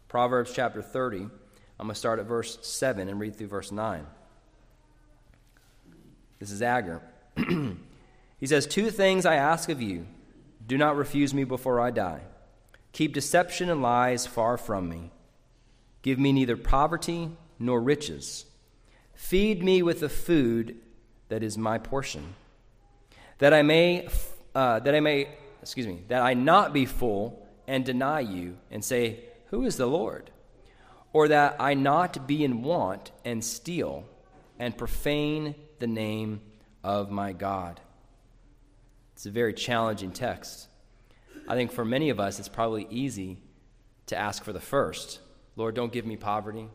[0.09, 1.19] Proverbs chapter 30.
[1.19, 1.31] I'm
[1.79, 4.07] going to start at verse 7 and read through verse 9.
[6.39, 7.03] This is Agur.
[8.39, 10.07] he says, Two things I ask of you.
[10.67, 12.21] Do not refuse me before I die.
[12.93, 15.11] Keep deception and lies far from me.
[16.03, 18.45] Give me neither poverty nor riches.
[19.15, 20.77] Feed me with the food
[21.29, 22.35] that is my portion,
[23.39, 24.09] that I may,
[24.55, 25.29] uh, that I may,
[25.61, 29.87] excuse me, that I not be full and deny you and say, Who is the
[29.87, 30.31] Lord?
[31.13, 34.05] Or that I not be in want and steal
[34.59, 36.41] and profane the name
[36.83, 37.81] of my God.
[39.15, 40.69] It's a very challenging text.
[41.49, 43.39] I think for many of us, it's probably easy
[44.07, 45.21] to ask for the first
[45.57, 46.69] Lord, don't give me poverty.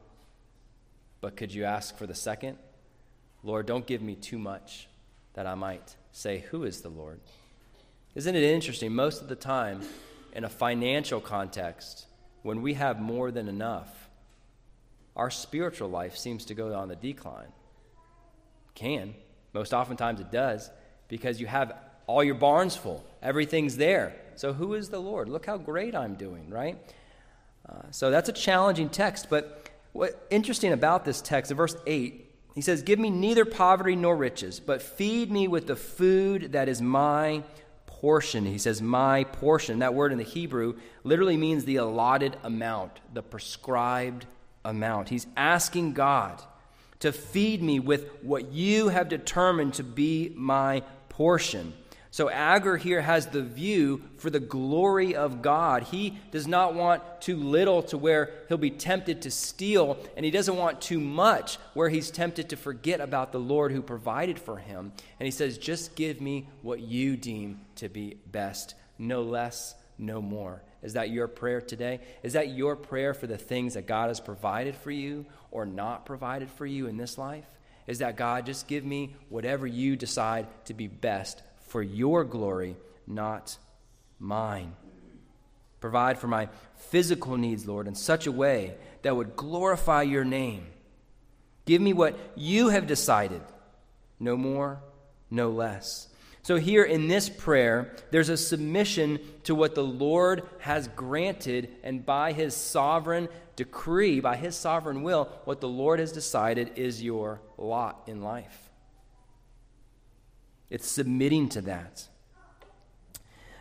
[1.22, 2.58] But could you ask for the second?
[3.44, 4.90] Lord, don't give me too much
[5.36, 7.22] that I might say, Who is the Lord?
[8.14, 8.94] Isn't it interesting?
[8.94, 9.82] Most of the time,
[10.34, 12.08] in a financial context,
[12.42, 14.10] when we have more than enough,
[15.16, 17.54] our spiritual life seems to go on the decline.
[18.76, 19.16] Can.
[19.54, 20.70] Most oftentimes it does
[21.08, 21.74] because you have
[22.08, 24.16] all your barns full, everything's there.
[24.36, 25.30] So, who is the Lord?
[25.30, 26.78] Look how great I'm doing, right?
[27.68, 29.30] Uh, so, that's a challenging text.
[29.30, 33.96] But what interesting about this text, in verse 8, he says, Give me neither poverty
[33.96, 37.44] nor riches, but feed me with the food that is my
[37.86, 38.46] portion.
[38.46, 39.80] He says, My portion.
[39.80, 44.26] That word in the Hebrew literally means the allotted amount, the prescribed
[44.66, 45.10] amount.
[45.10, 46.42] He's asking God
[47.04, 51.74] to feed me with what you have determined to be my portion.
[52.12, 55.84] So Agur here has the view for the glory of God.
[55.84, 60.32] He does not want too little to where he'll be tempted to steal, and he
[60.32, 64.60] doesn't want too much where he's tempted to forget about the Lord who provided for
[64.60, 64.94] him.
[65.20, 70.22] And he says, Just give me what you deem to be best, no less, no
[70.22, 70.64] more.
[70.84, 72.02] Is that your prayer today?
[72.22, 76.06] Is that your prayer for the things that God has provided for you or not
[76.06, 77.46] provided for you in this life?
[77.88, 82.76] Is that God, just give me whatever you decide to be best for your glory,
[83.08, 83.58] not
[84.20, 84.74] mine.
[85.80, 90.66] Provide for my physical needs, Lord, in such a way that would glorify your name.
[91.66, 93.42] Give me what you have decided,
[94.20, 94.82] no more,
[95.30, 96.08] no less.
[96.44, 102.06] So, here in this prayer, there's a submission to what the Lord has granted, and
[102.06, 107.40] by his sovereign decree, by his sovereign will, what the Lord has decided is your
[107.58, 108.70] lot in life.
[110.70, 112.10] It's submitting to that.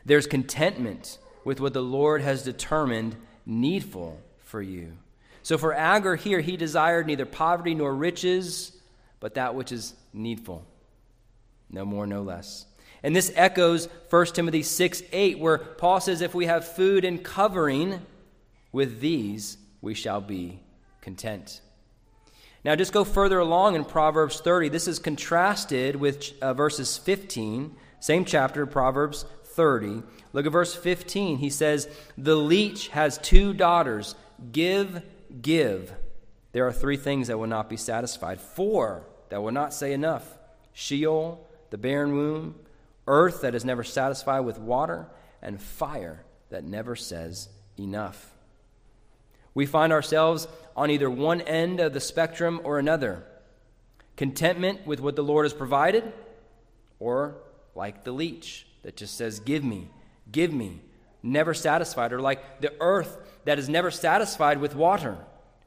[0.05, 3.15] There's contentment with what the Lord has determined
[3.47, 4.95] needful for you.
[5.45, 8.73] So for Agur here, he desired neither poverty nor riches,
[9.21, 10.67] but that which is needful.
[11.71, 12.67] No more, no less.
[13.03, 17.23] And this echoes 1 Timothy 6 8, where Paul says, If we have food and
[17.23, 18.01] covering,
[18.71, 20.61] with these we shall be
[21.01, 21.61] content.
[22.65, 24.69] Now, just go further along in Proverbs 30.
[24.69, 30.05] This is contrasted with uh, verses 15, same chapter, Proverbs 30.
[30.33, 31.39] Look at verse 15.
[31.39, 34.15] He says, The leech has two daughters.
[34.53, 35.03] Give,
[35.41, 35.93] give.
[36.53, 40.39] There are three things that will not be satisfied, four that will not say enough
[40.73, 42.55] Sheol, the barren womb,
[43.07, 45.09] earth that is never satisfied with water,
[45.41, 48.33] and fire that never says enough.
[49.55, 53.25] We find ourselves on either one end of the spectrum or another
[54.17, 56.13] contentment with what the Lord has provided,
[56.99, 57.37] or
[57.75, 59.89] like the leech that just says, Give me,
[60.31, 60.81] give me,
[61.23, 65.19] never satisfied, or like the earth that is never satisfied with water,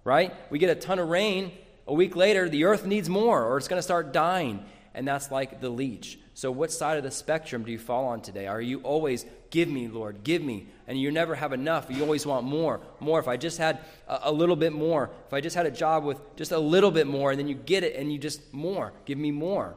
[0.03, 0.33] right?
[0.49, 1.51] We get a ton of rain,
[1.87, 5.29] a week later, the earth needs more, or it's going to start dying, and that's
[5.29, 6.17] like the leech.
[6.33, 8.47] So, what side of the spectrum do you fall on today?
[8.47, 11.87] Are you always, give me, Lord, give me, and you never have enough?
[11.89, 13.19] You always want more, more.
[13.19, 16.03] If I just had a, a, little bit more, if I just had a job
[16.03, 18.91] with just a little bit more, and then you get it and you just more,
[19.05, 19.75] give me more.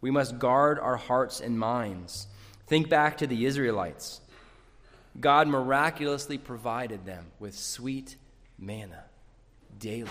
[0.00, 2.26] We must guard our hearts and minds.
[2.66, 4.20] Think back to the Israelites.
[5.20, 8.16] God miraculously provided them with sweet
[8.58, 9.04] manna
[9.78, 10.10] daily.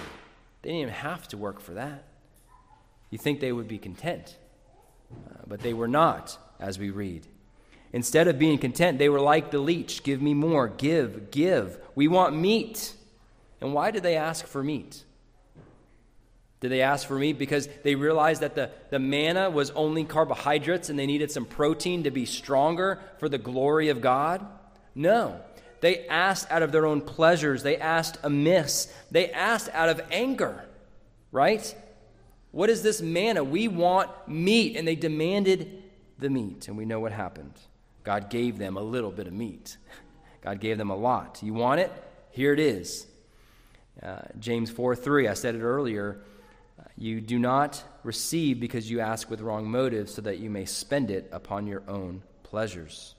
[0.62, 2.03] They didn't even have to work for that.
[3.09, 4.37] You think they would be content?
[5.11, 7.25] Uh, but they were not, as we read.
[7.93, 11.79] Instead of being content, they were like the leech give me more, give, give.
[11.95, 12.93] We want meat.
[13.61, 15.03] And why did they ask for meat?
[16.59, 20.89] Did they ask for meat because they realized that the, the manna was only carbohydrates
[20.89, 24.45] and they needed some protein to be stronger for the glory of God?
[24.95, 25.39] No.
[25.79, 27.61] They asked out of their own pleasures.
[27.61, 28.91] They asked amiss.
[29.11, 30.65] They asked out of anger,
[31.31, 31.75] right?
[32.57, 33.43] What is this manna?
[33.43, 34.77] We want meat.
[34.77, 35.83] And they demanded
[36.17, 36.67] the meat.
[36.67, 37.53] And we know what happened.
[38.03, 39.77] God gave them a little bit of meat,
[40.41, 41.37] God gave them a lot.
[41.43, 41.91] You want it?
[42.31, 43.05] Here it is.
[44.01, 46.17] Uh, James 4 3, I said it earlier.
[46.79, 50.65] Uh, you do not receive because you ask with wrong motives, so that you may
[50.65, 53.13] spend it upon your own pleasures.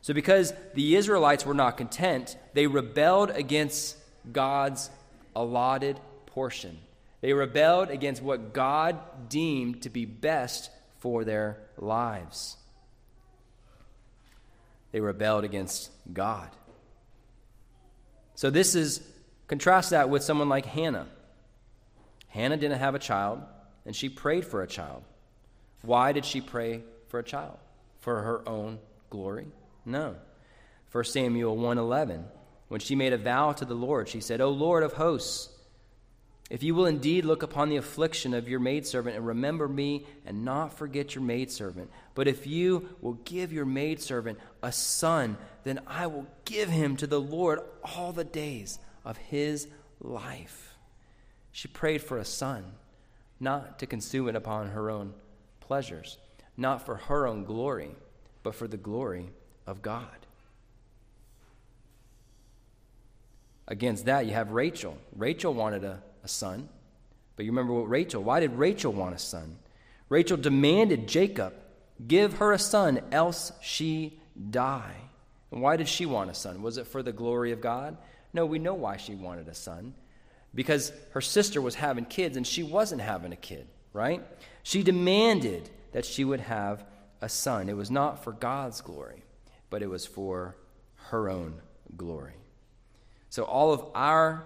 [0.00, 3.96] So, because the Israelites were not content, they rebelled against
[4.30, 4.90] God's
[5.34, 6.78] allotted portion.
[7.20, 12.56] They rebelled against what God deemed to be best for their lives.
[14.92, 16.48] They rebelled against God.
[18.34, 19.02] So this is
[19.48, 21.06] contrast that with someone like Hannah.
[22.28, 23.42] Hannah didn't have a child,
[23.84, 25.02] and she prayed for a child.
[25.82, 27.58] Why did she pray for a child?
[27.98, 28.78] For her own
[29.10, 29.48] glory?
[29.84, 30.16] No.
[30.90, 32.24] 1 Samuel 1:11
[32.68, 35.48] when she made a vow to the Lord, she said, "O Lord of hosts,
[36.50, 40.44] if you will indeed look upon the affliction of your maidservant and remember me and
[40.44, 46.08] not forget your maidservant, but if you will give your maidservant a son, then I
[46.08, 47.60] will give him to the Lord
[47.96, 49.68] all the days of his
[50.00, 50.74] life.
[51.52, 52.64] She prayed for a son,
[53.38, 55.14] not to consume it upon her own
[55.60, 56.18] pleasures,
[56.56, 57.94] not for her own glory,
[58.42, 59.30] but for the glory
[59.68, 60.26] of God.
[63.68, 64.98] Against that, you have Rachel.
[65.14, 66.68] Rachel wanted a a son.
[67.36, 69.58] But you remember what Rachel, why did Rachel want a son?
[70.08, 71.54] Rachel demanded Jacob
[72.06, 74.94] give her a son, else she die.
[75.50, 76.62] And why did she want a son?
[76.62, 77.96] Was it for the glory of God?
[78.32, 79.94] No, we know why she wanted a son.
[80.54, 84.22] Because her sister was having kids and she wasn't having a kid, right?
[84.62, 86.84] She demanded that she would have
[87.20, 87.68] a son.
[87.68, 89.24] It was not for God's glory,
[89.68, 90.56] but it was for
[91.08, 91.60] her own
[91.96, 92.34] glory.
[93.28, 94.44] So all of our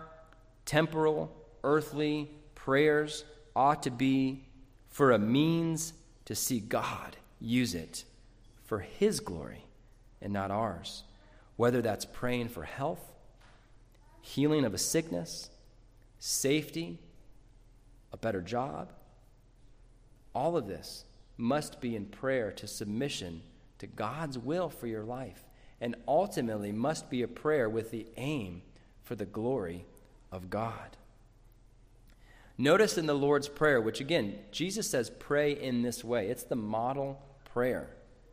[0.67, 1.35] temporal
[1.65, 3.25] earthly prayers
[3.57, 4.45] ought to be
[4.89, 5.93] for a means
[6.27, 8.05] to see God use it
[8.65, 9.65] for His glory
[10.23, 11.03] and not ours.
[11.57, 13.13] Whether that's praying for health,
[14.23, 15.51] healing of a sickness,
[16.19, 16.99] safety,
[18.13, 18.93] a better job,
[20.35, 21.05] all of this
[21.37, 23.43] must be in prayer to submission
[23.79, 25.45] to God's will for your life,
[25.81, 28.63] and ultimately must be a prayer with the aim
[29.03, 29.85] for the glory
[30.33, 30.97] of God.
[32.57, 36.29] Notice in the Lord's Prayer, which again, Jesus says, pray in this way.
[36.29, 37.21] It's the model
[37.53, 37.91] prayer.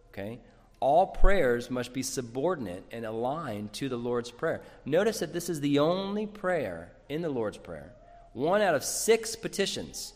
[0.10, 0.40] Okay?
[0.80, 4.62] All prayers must be subordinate and aligned to the Lord's Prayer.
[4.86, 7.94] Notice that this is the only prayer in the Lord's Prayer,
[8.34, 10.14] one out of six petitions,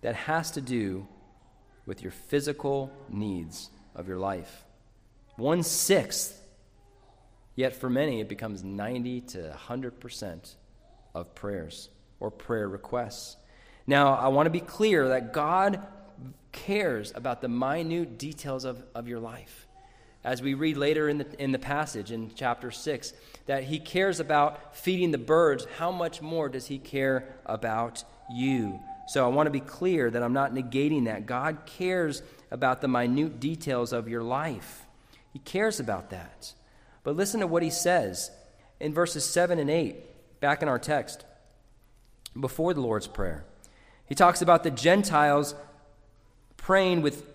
[0.00, 1.06] that has to do
[1.86, 4.64] with your physical needs of your life.
[5.36, 6.40] One sixth.
[7.54, 10.54] Yet for many, it becomes 90 to 100%
[11.14, 11.88] of prayers
[12.22, 13.36] or prayer requests.
[13.84, 15.84] Now, I want to be clear that God
[16.52, 19.66] cares about the minute details of, of your life.
[20.22, 23.12] As we read later in the, in the passage in chapter 6,
[23.46, 28.78] that He cares about feeding the birds, how much more does He care about you?
[29.08, 31.26] So I want to be clear that I'm not negating that.
[31.26, 34.86] God cares about the minute details of your life,
[35.32, 36.52] He cares about that.
[37.02, 38.30] But listen to what He says
[38.78, 41.24] in verses 7 and 8, back in our text,
[42.38, 43.44] before the Lord's Prayer.
[44.06, 45.54] He talks about the Gentiles
[46.56, 47.26] praying with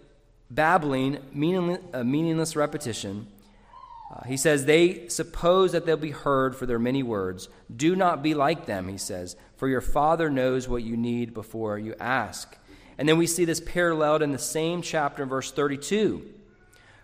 [0.50, 3.28] babbling, meaningless, uh, repetition.
[4.14, 7.50] Uh, he says, They suppose that they'll be heard for their many words.
[7.74, 11.78] Do not be like them, he says, for your Father knows what you need before
[11.78, 12.58] you ask.
[12.98, 16.26] And then we see this paralleled in the same chapter verse 32.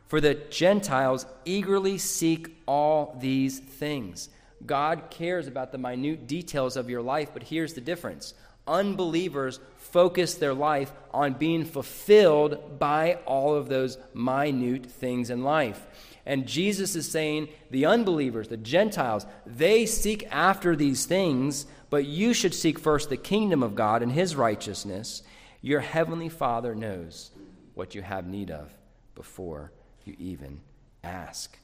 [0.07, 4.29] For the Gentiles eagerly seek all these things.
[4.65, 8.33] God cares about the minute details of your life, but here's the difference
[8.65, 15.85] unbelievers focus their life on being fulfilled by all of those minute things in life.
[16.25, 22.33] And Jesus is saying the unbelievers, the Gentiles, they seek after these things, but you
[22.33, 25.21] should seek first the kingdom of God and his righteousness.
[25.61, 27.31] Your heavenly Father knows
[27.73, 28.73] what you have need of
[29.15, 29.71] before
[30.05, 30.61] you even
[31.03, 31.57] ask.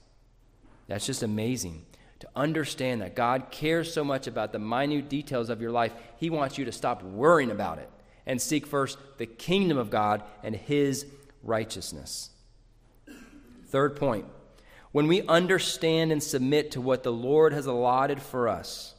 [0.88, 1.86] That's just amazing
[2.20, 6.30] to understand that God cares so much about the minute details of your life, He
[6.30, 7.90] wants you to stop worrying about it
[8.26, 11.06] and seek first the kingdom of God and His
[11.44, 12.30] righteousness.
[13.68, 14.26] Third point
[14.92, 18.96] when we understand and submit to what the Lord has allotted for us,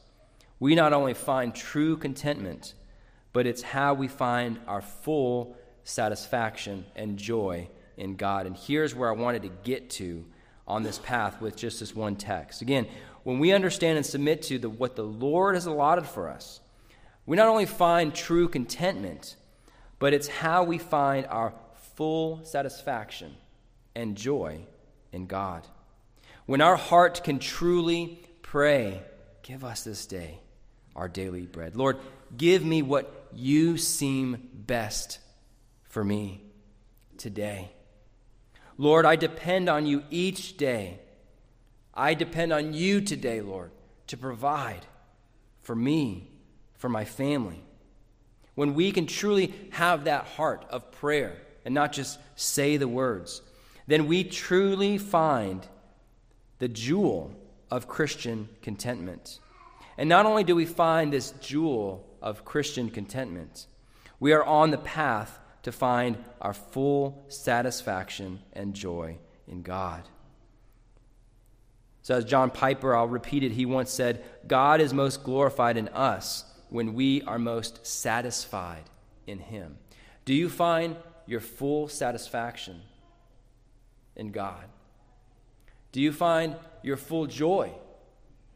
[0.60, 2.74] we not only find true contentment,
[3.32, 8.46] but it's how we find our full satisfaction and joy in God.
[8.46, 10.24] And here's where I wanted to get to
[10.66, 12.62] on this path with just this one text.
[12.62, 12.86] Again,
[13.22, 16.60] when we understand and submit to the, what the Lord has allotted for us,
[17.26, 19.36] we not only find true contentment,
[19.98, 21.52] but it's how we find our
[21.94, 23.34] full satisfaction
[23.94, 24.60] and joy
[25.12, 25.66] in God.
[26.46, 29.02] When our heart can truly pray,
[29.42, 30.40] give us this day
[30.96, 31.76] our daily bread.
[31.76, 31.98] Lord,
[32.36, 35.18] give me what you seem best
[35.84, 36.42] for me
[37.16, 37.70] today.
[38.76, 41.00] Lord, I depend on you each day
[42.00, 43.72] I depend on you today, Lord,
[44.06, 44.86] to provide
[45.60, 46.30] for me,
[46.78, 47.62] for my family.
[48.54, 53.42] When we can truly have that heart of prayer and not just say the words,
[53.86, 55.68] then we truly find
[56.58, 57.34] the jewel
[57.70, 59.38] of Christian contentment.
[59.98, 63.66] And not only do we find this jewel of Christian contentment,
[64.18, 70.08] we are on the path to find our full satisfaction and joy in God.
[72.02, 75.88] So, as John Piper, I'll repeat it, he once said, God is most glorified in
[75.88, 78.84] us when we are most satisfied
[79.26, 79.76] in Him.
[80.24, 80.96] Do you find
[81.26, 82.80] your full satisfaction
[84.16, 84.64] in God?
[85.92, 87.72] Do you find your full joy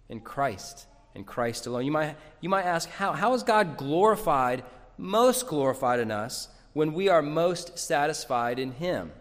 [0.09, 1.85] in Christ, in Christ alone?
[1.85, 3.13] You might, you might ask, how?
[3.13, 4.65] How is God glorified,
[4.97, 9.13] most glorified in us, when we are most satisfied in Him?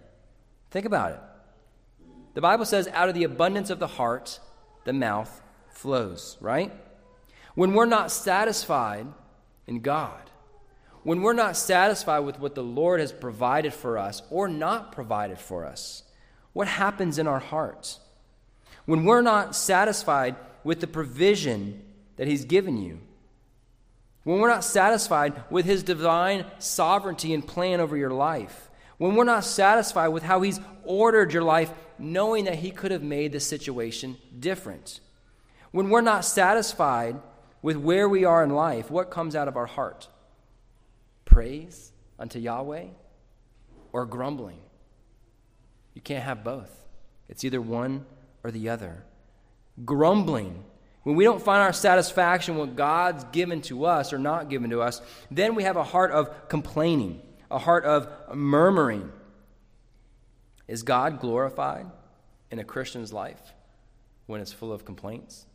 [0.71, 1.19] Think about it.
[2.33, 4.39] The Bible says, out of the abundance of the heart,
[4.85, 6.71] the mouth flows, right?
[7.55, 9.07] When we're not satisfied
[9.67, 10.29] in God,
[11.03, 15.37] when we're not satisfied with what the Lord has provided for us or not provided
[15.37, 16.03] for us,
[16.53, 17.99] what happens in our hearts?
[18.85, 21.83] When we're not satisfied with the provision
[22.15, 22.99] that He's given you,
[24.23, 28.69] when we're not satisfied with His divine sovereignty and plan over your life,
[29.03, 33.03] when we're not satisfied with how He's ordered your life, knowing that He could have
[33.03, 35.01] made the situation different.
[35.71, 37.19] When we're not satisfied
[37.61, 40.07] with where we are in life, what comes out of our heart?
[41.25, 42.85] Praise unto Yahweh
[43.91, 44.61] or grumbling?
[45.95, 46.71] You can't have both.
[47.27, 48.05] It's either one
[48.41, 49.03] or the other.
[49.83, 50.63] Grumbling.
[51.03, 54.81] When we don't find our satisfaction what God's given to us or not given to
[54.81, 57.21] us, then we have a heart of complaining
[57.53, 59.11] a heart of murmuring.
[60.67, 61.85] Is God glorified
[62.49, 63.53] in a Christian's life
[64.25, 65.45] when it's full of complaints?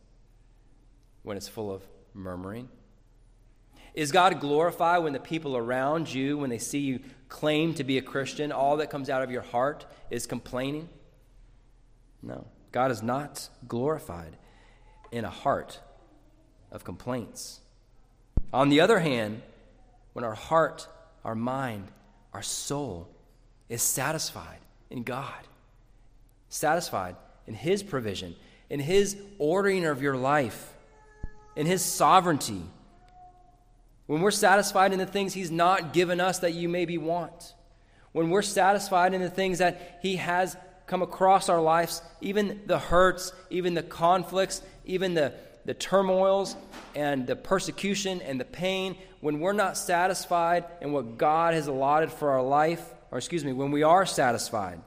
[1.23, 1.83] When it's full of
[2.13, 2.69] murmuring?
[3.93, 7.97] Is God glorified when the people around you, when they see you claim to be
[7.97, 10.87] a Christian, all that comes out of your heart is complaining?
[12.21, 12.47] No.
[12.71, 14.37] God is not glorified
[15.11, 15.81] in a heart
[16.71, 17.59] of complaints.
[18.53, 19.41] On the other hand,
[20.13, 20.87] when our heart
[21.23, 21.87] our mind,
[22.33, 23.07] our soul
[23.67, 24.59] is satisfied
[24.89, 25.47] in God.
[26.49, 27.15] satisfied
[27.47, 28.35] in His provision,
[28.69, 30.73] in His ordering of your life,
[31.55, 32.63] in His sovereignty.
[34.07, 37.53] When we're satisfied in the things He's not given us that you maybe want,
[38.11, 40.57] when we're satisfied in the things that He has
[40.87, 45.33] come across our lives, even the hurts, even the conflicts, even the,
[45.69, 46.55] the turmoils
[46.95, 52.11] and the persecution and the pain, when we're not satisfied in what God has allotted
[52.11, 54.81] for our life, or excuse me, when we are satisfied,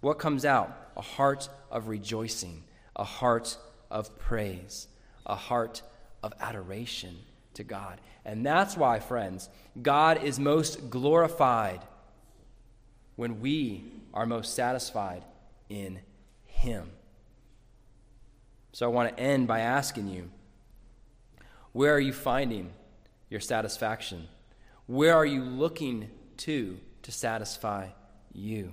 [0.00, 0.76] what comes out?
[0.96, 2.64] A heart of rejoicing,
[2.96, 3.56] a heart
[3.88, 4.88] of praise,
[5.24, 5.82] a heart
[6.20, 7.16] of adoration
[7.54, 8.00] to God.
[8.24, 9.48] And that's why, friends,
[9.80, 11.80] God is most glorified
[13.14, 15.22] when we are most satisfied
[15.68, 16.00] in
[16.44, 16.90] Him.
[18.76, 20.28] So I want to end by asking you
[21.72, 22.72] where are you finding
[23.30, 24.28] your satisfaction?
[24.84, 27.88] Where are you looking to to satisfy
[28.34, 28.72] you?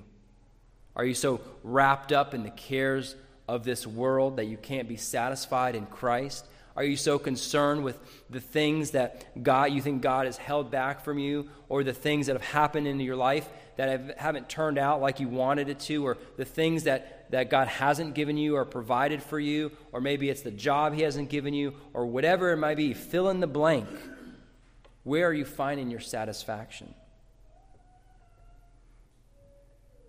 [0.97, 3.15] Are you so wrapped up in the cares
[3.47, 6.47] of this world that you can't be satisfied in Christ?
[6.75, 7.97] Are you so concerned with
[8.29, 12.27] the things that God you think God has held back from you or the things
[12.27, 13.47] that have happened in your life
[13.77, 17.49] that have, haven't turned out like you wanted it to or the things that, that
[17.49, 21.29] God hasn't given you or provided for you or maybe it's the job he hasn't
[21.29, 23.89] given you or whatever it might be fill in the blank.
[25.03, 26.93] Where are you finding your satisfaction?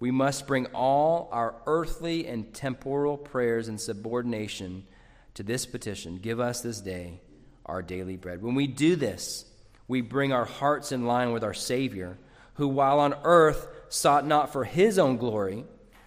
[0.04, 4.84] we must bring all our earthly and temporal prayers in subordination
[5.32, 7.20] to this petition Give us this day
[7.64, 8.42] our daily bread.
[8.42, 9.46] When we do this,
[9.88, 12.18] we bring our hearts in line with our Savior,
[12.56, 15.64] who while on earth sought not for his own glory,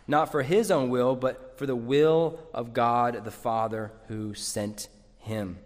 [0.07, 4.87] not for his own will, but for the will of God the Father who sent
[5.19, 5.57] him.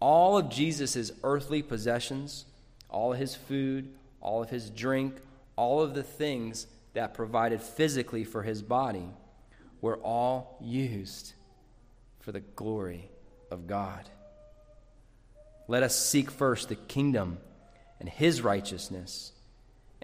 [0.00, 2.46] All of Jesus' earthly possessions,
[2.88, 3.90] all of his food,
[4.20, 5.16] all of his drink,
[5.56, 9.08] all of the things that provided physically for his body
[9.80, 11.34] were all used
[12.20, 13.10] for the glory
[13.50, 14.08] of God.
[15.68, 17.38] Let us seek first the kingdom
[18.00, 19.32] and his righteousness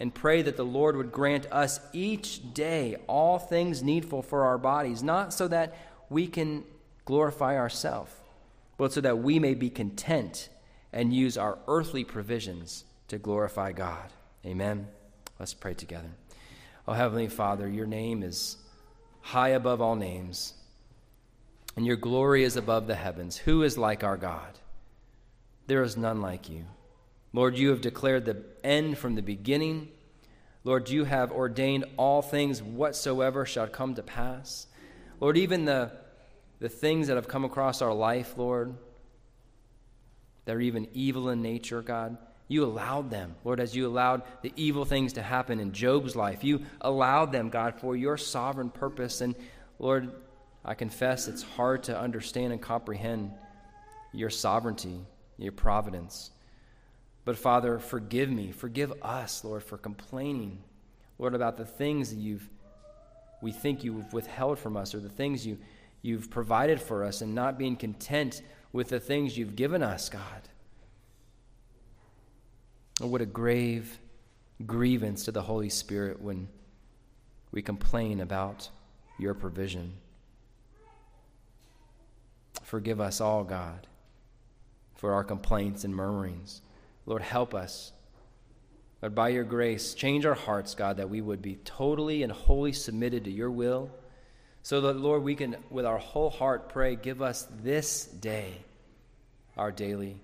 [0.00, 4.56] and pray that the Lord would grant us each day all things needful for our
[4.56, 5.76] bodies, not so that
[6.08, 6.64] we can
[7.04, 8.10] glorify ourselves,
[8.78, 10.48] but so that we may be content
[10.90, 14.10] and use our earthly provisions to glorify God.
[14.44, 14.88] Amen.
[15.38, 16.10] Let's pray together.
[16.88, 18.56] Oh, Heavenly Father, your name is
[19.20, 20.54] high above all names,
[21.76, 23.36] and your glory is above the heavens.
[23.36, 24.58] Who is like our God?
[25.66, 26.64] There is none like you.
[27.32, 29.88] Lord, you have declared the end from the beginning.
[30.64, 34.66] Lord, you have ordained all things whatsoever shall come to pass.
[35.20, 35.92] Lord, even the,
[36.58, 38.74] the things that have come across our life, Lord,
[40.44, 42.18] that are even evil in nature, God,
[42.48, 46.42] you allowed them, Lord, as you allowed the evil things to happen in Job's life.
[46.42, 49.20] You allowed them, God, for your sovereign purpose.
[49.20, 49.36] And
[49.78, 50.10] Lord,
[50.64, 53.30] I confess it's hard to understand and comprehend
[54.12, 54.98] your sovereignty,
[55.38, 56.32] your providence.
[57.24, 60.62] But Father, forgive me, forgive us, Lord, for complaining,
[61.18, 62.48] Lord, about the things that you've
[63.42, 65.58] we think you've withheld from us or the things you
[66.02, 68.42] you've provided for us and not being content
[68.72, 70.48] with the things you've given us, God.
[73.00, 73.98] Oh, what a grave
[74.66, 76.48] grievance to the Holy Spirit when
[77.50, 78.68] we complain about
[79.18, 79.94] your provision.
[82.62, 83.86] Forgive us all, God,
[84.96, 86.60] for our complaints and murmurings.
[87.10, 87.92] Lord, help us.
[89.02, 92.72] Lord, by your grace, change our hearts, God, that we would be totally and wholly
[92.72, 93.90] submitted to your will.
[94.62, 98.54] So that, Lord, we can, with our whole heart, pray, give us this day
[99.56, 100.22] our daily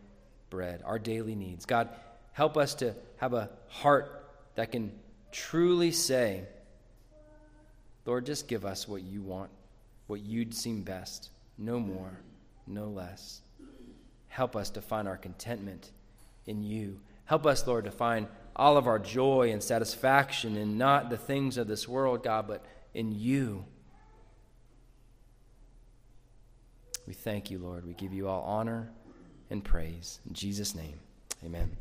[0.49, 1.67] bread, our daily needs.
[1.67, 1.91] God,
[2.37, 4.93] Help us to have a heart that can
[5.33, 6.45] truly say,
[8.05, 9.49] Lord, just give us what you want,
[10.07, 11.31] what you'd seem best.
[11.57, 12.13] No more,
[12.67, 13.41] no less.
[14.29, 15.91] Help us to find our contentment
[16.47, 17.01] in you.
[17.25, 21.59] Help us, Lord, to find all of our joy and satisfaction in not the things
[21.59, 23.65] of this world, God, but in you.
[27.07, 27.87] We thank you, Lord.
[27.87, 28.91] We give you all honor
[29.51, 30.21] and praise.
[30.27, 30.99] In Jesus' name,
[31.45, 31.77] amen.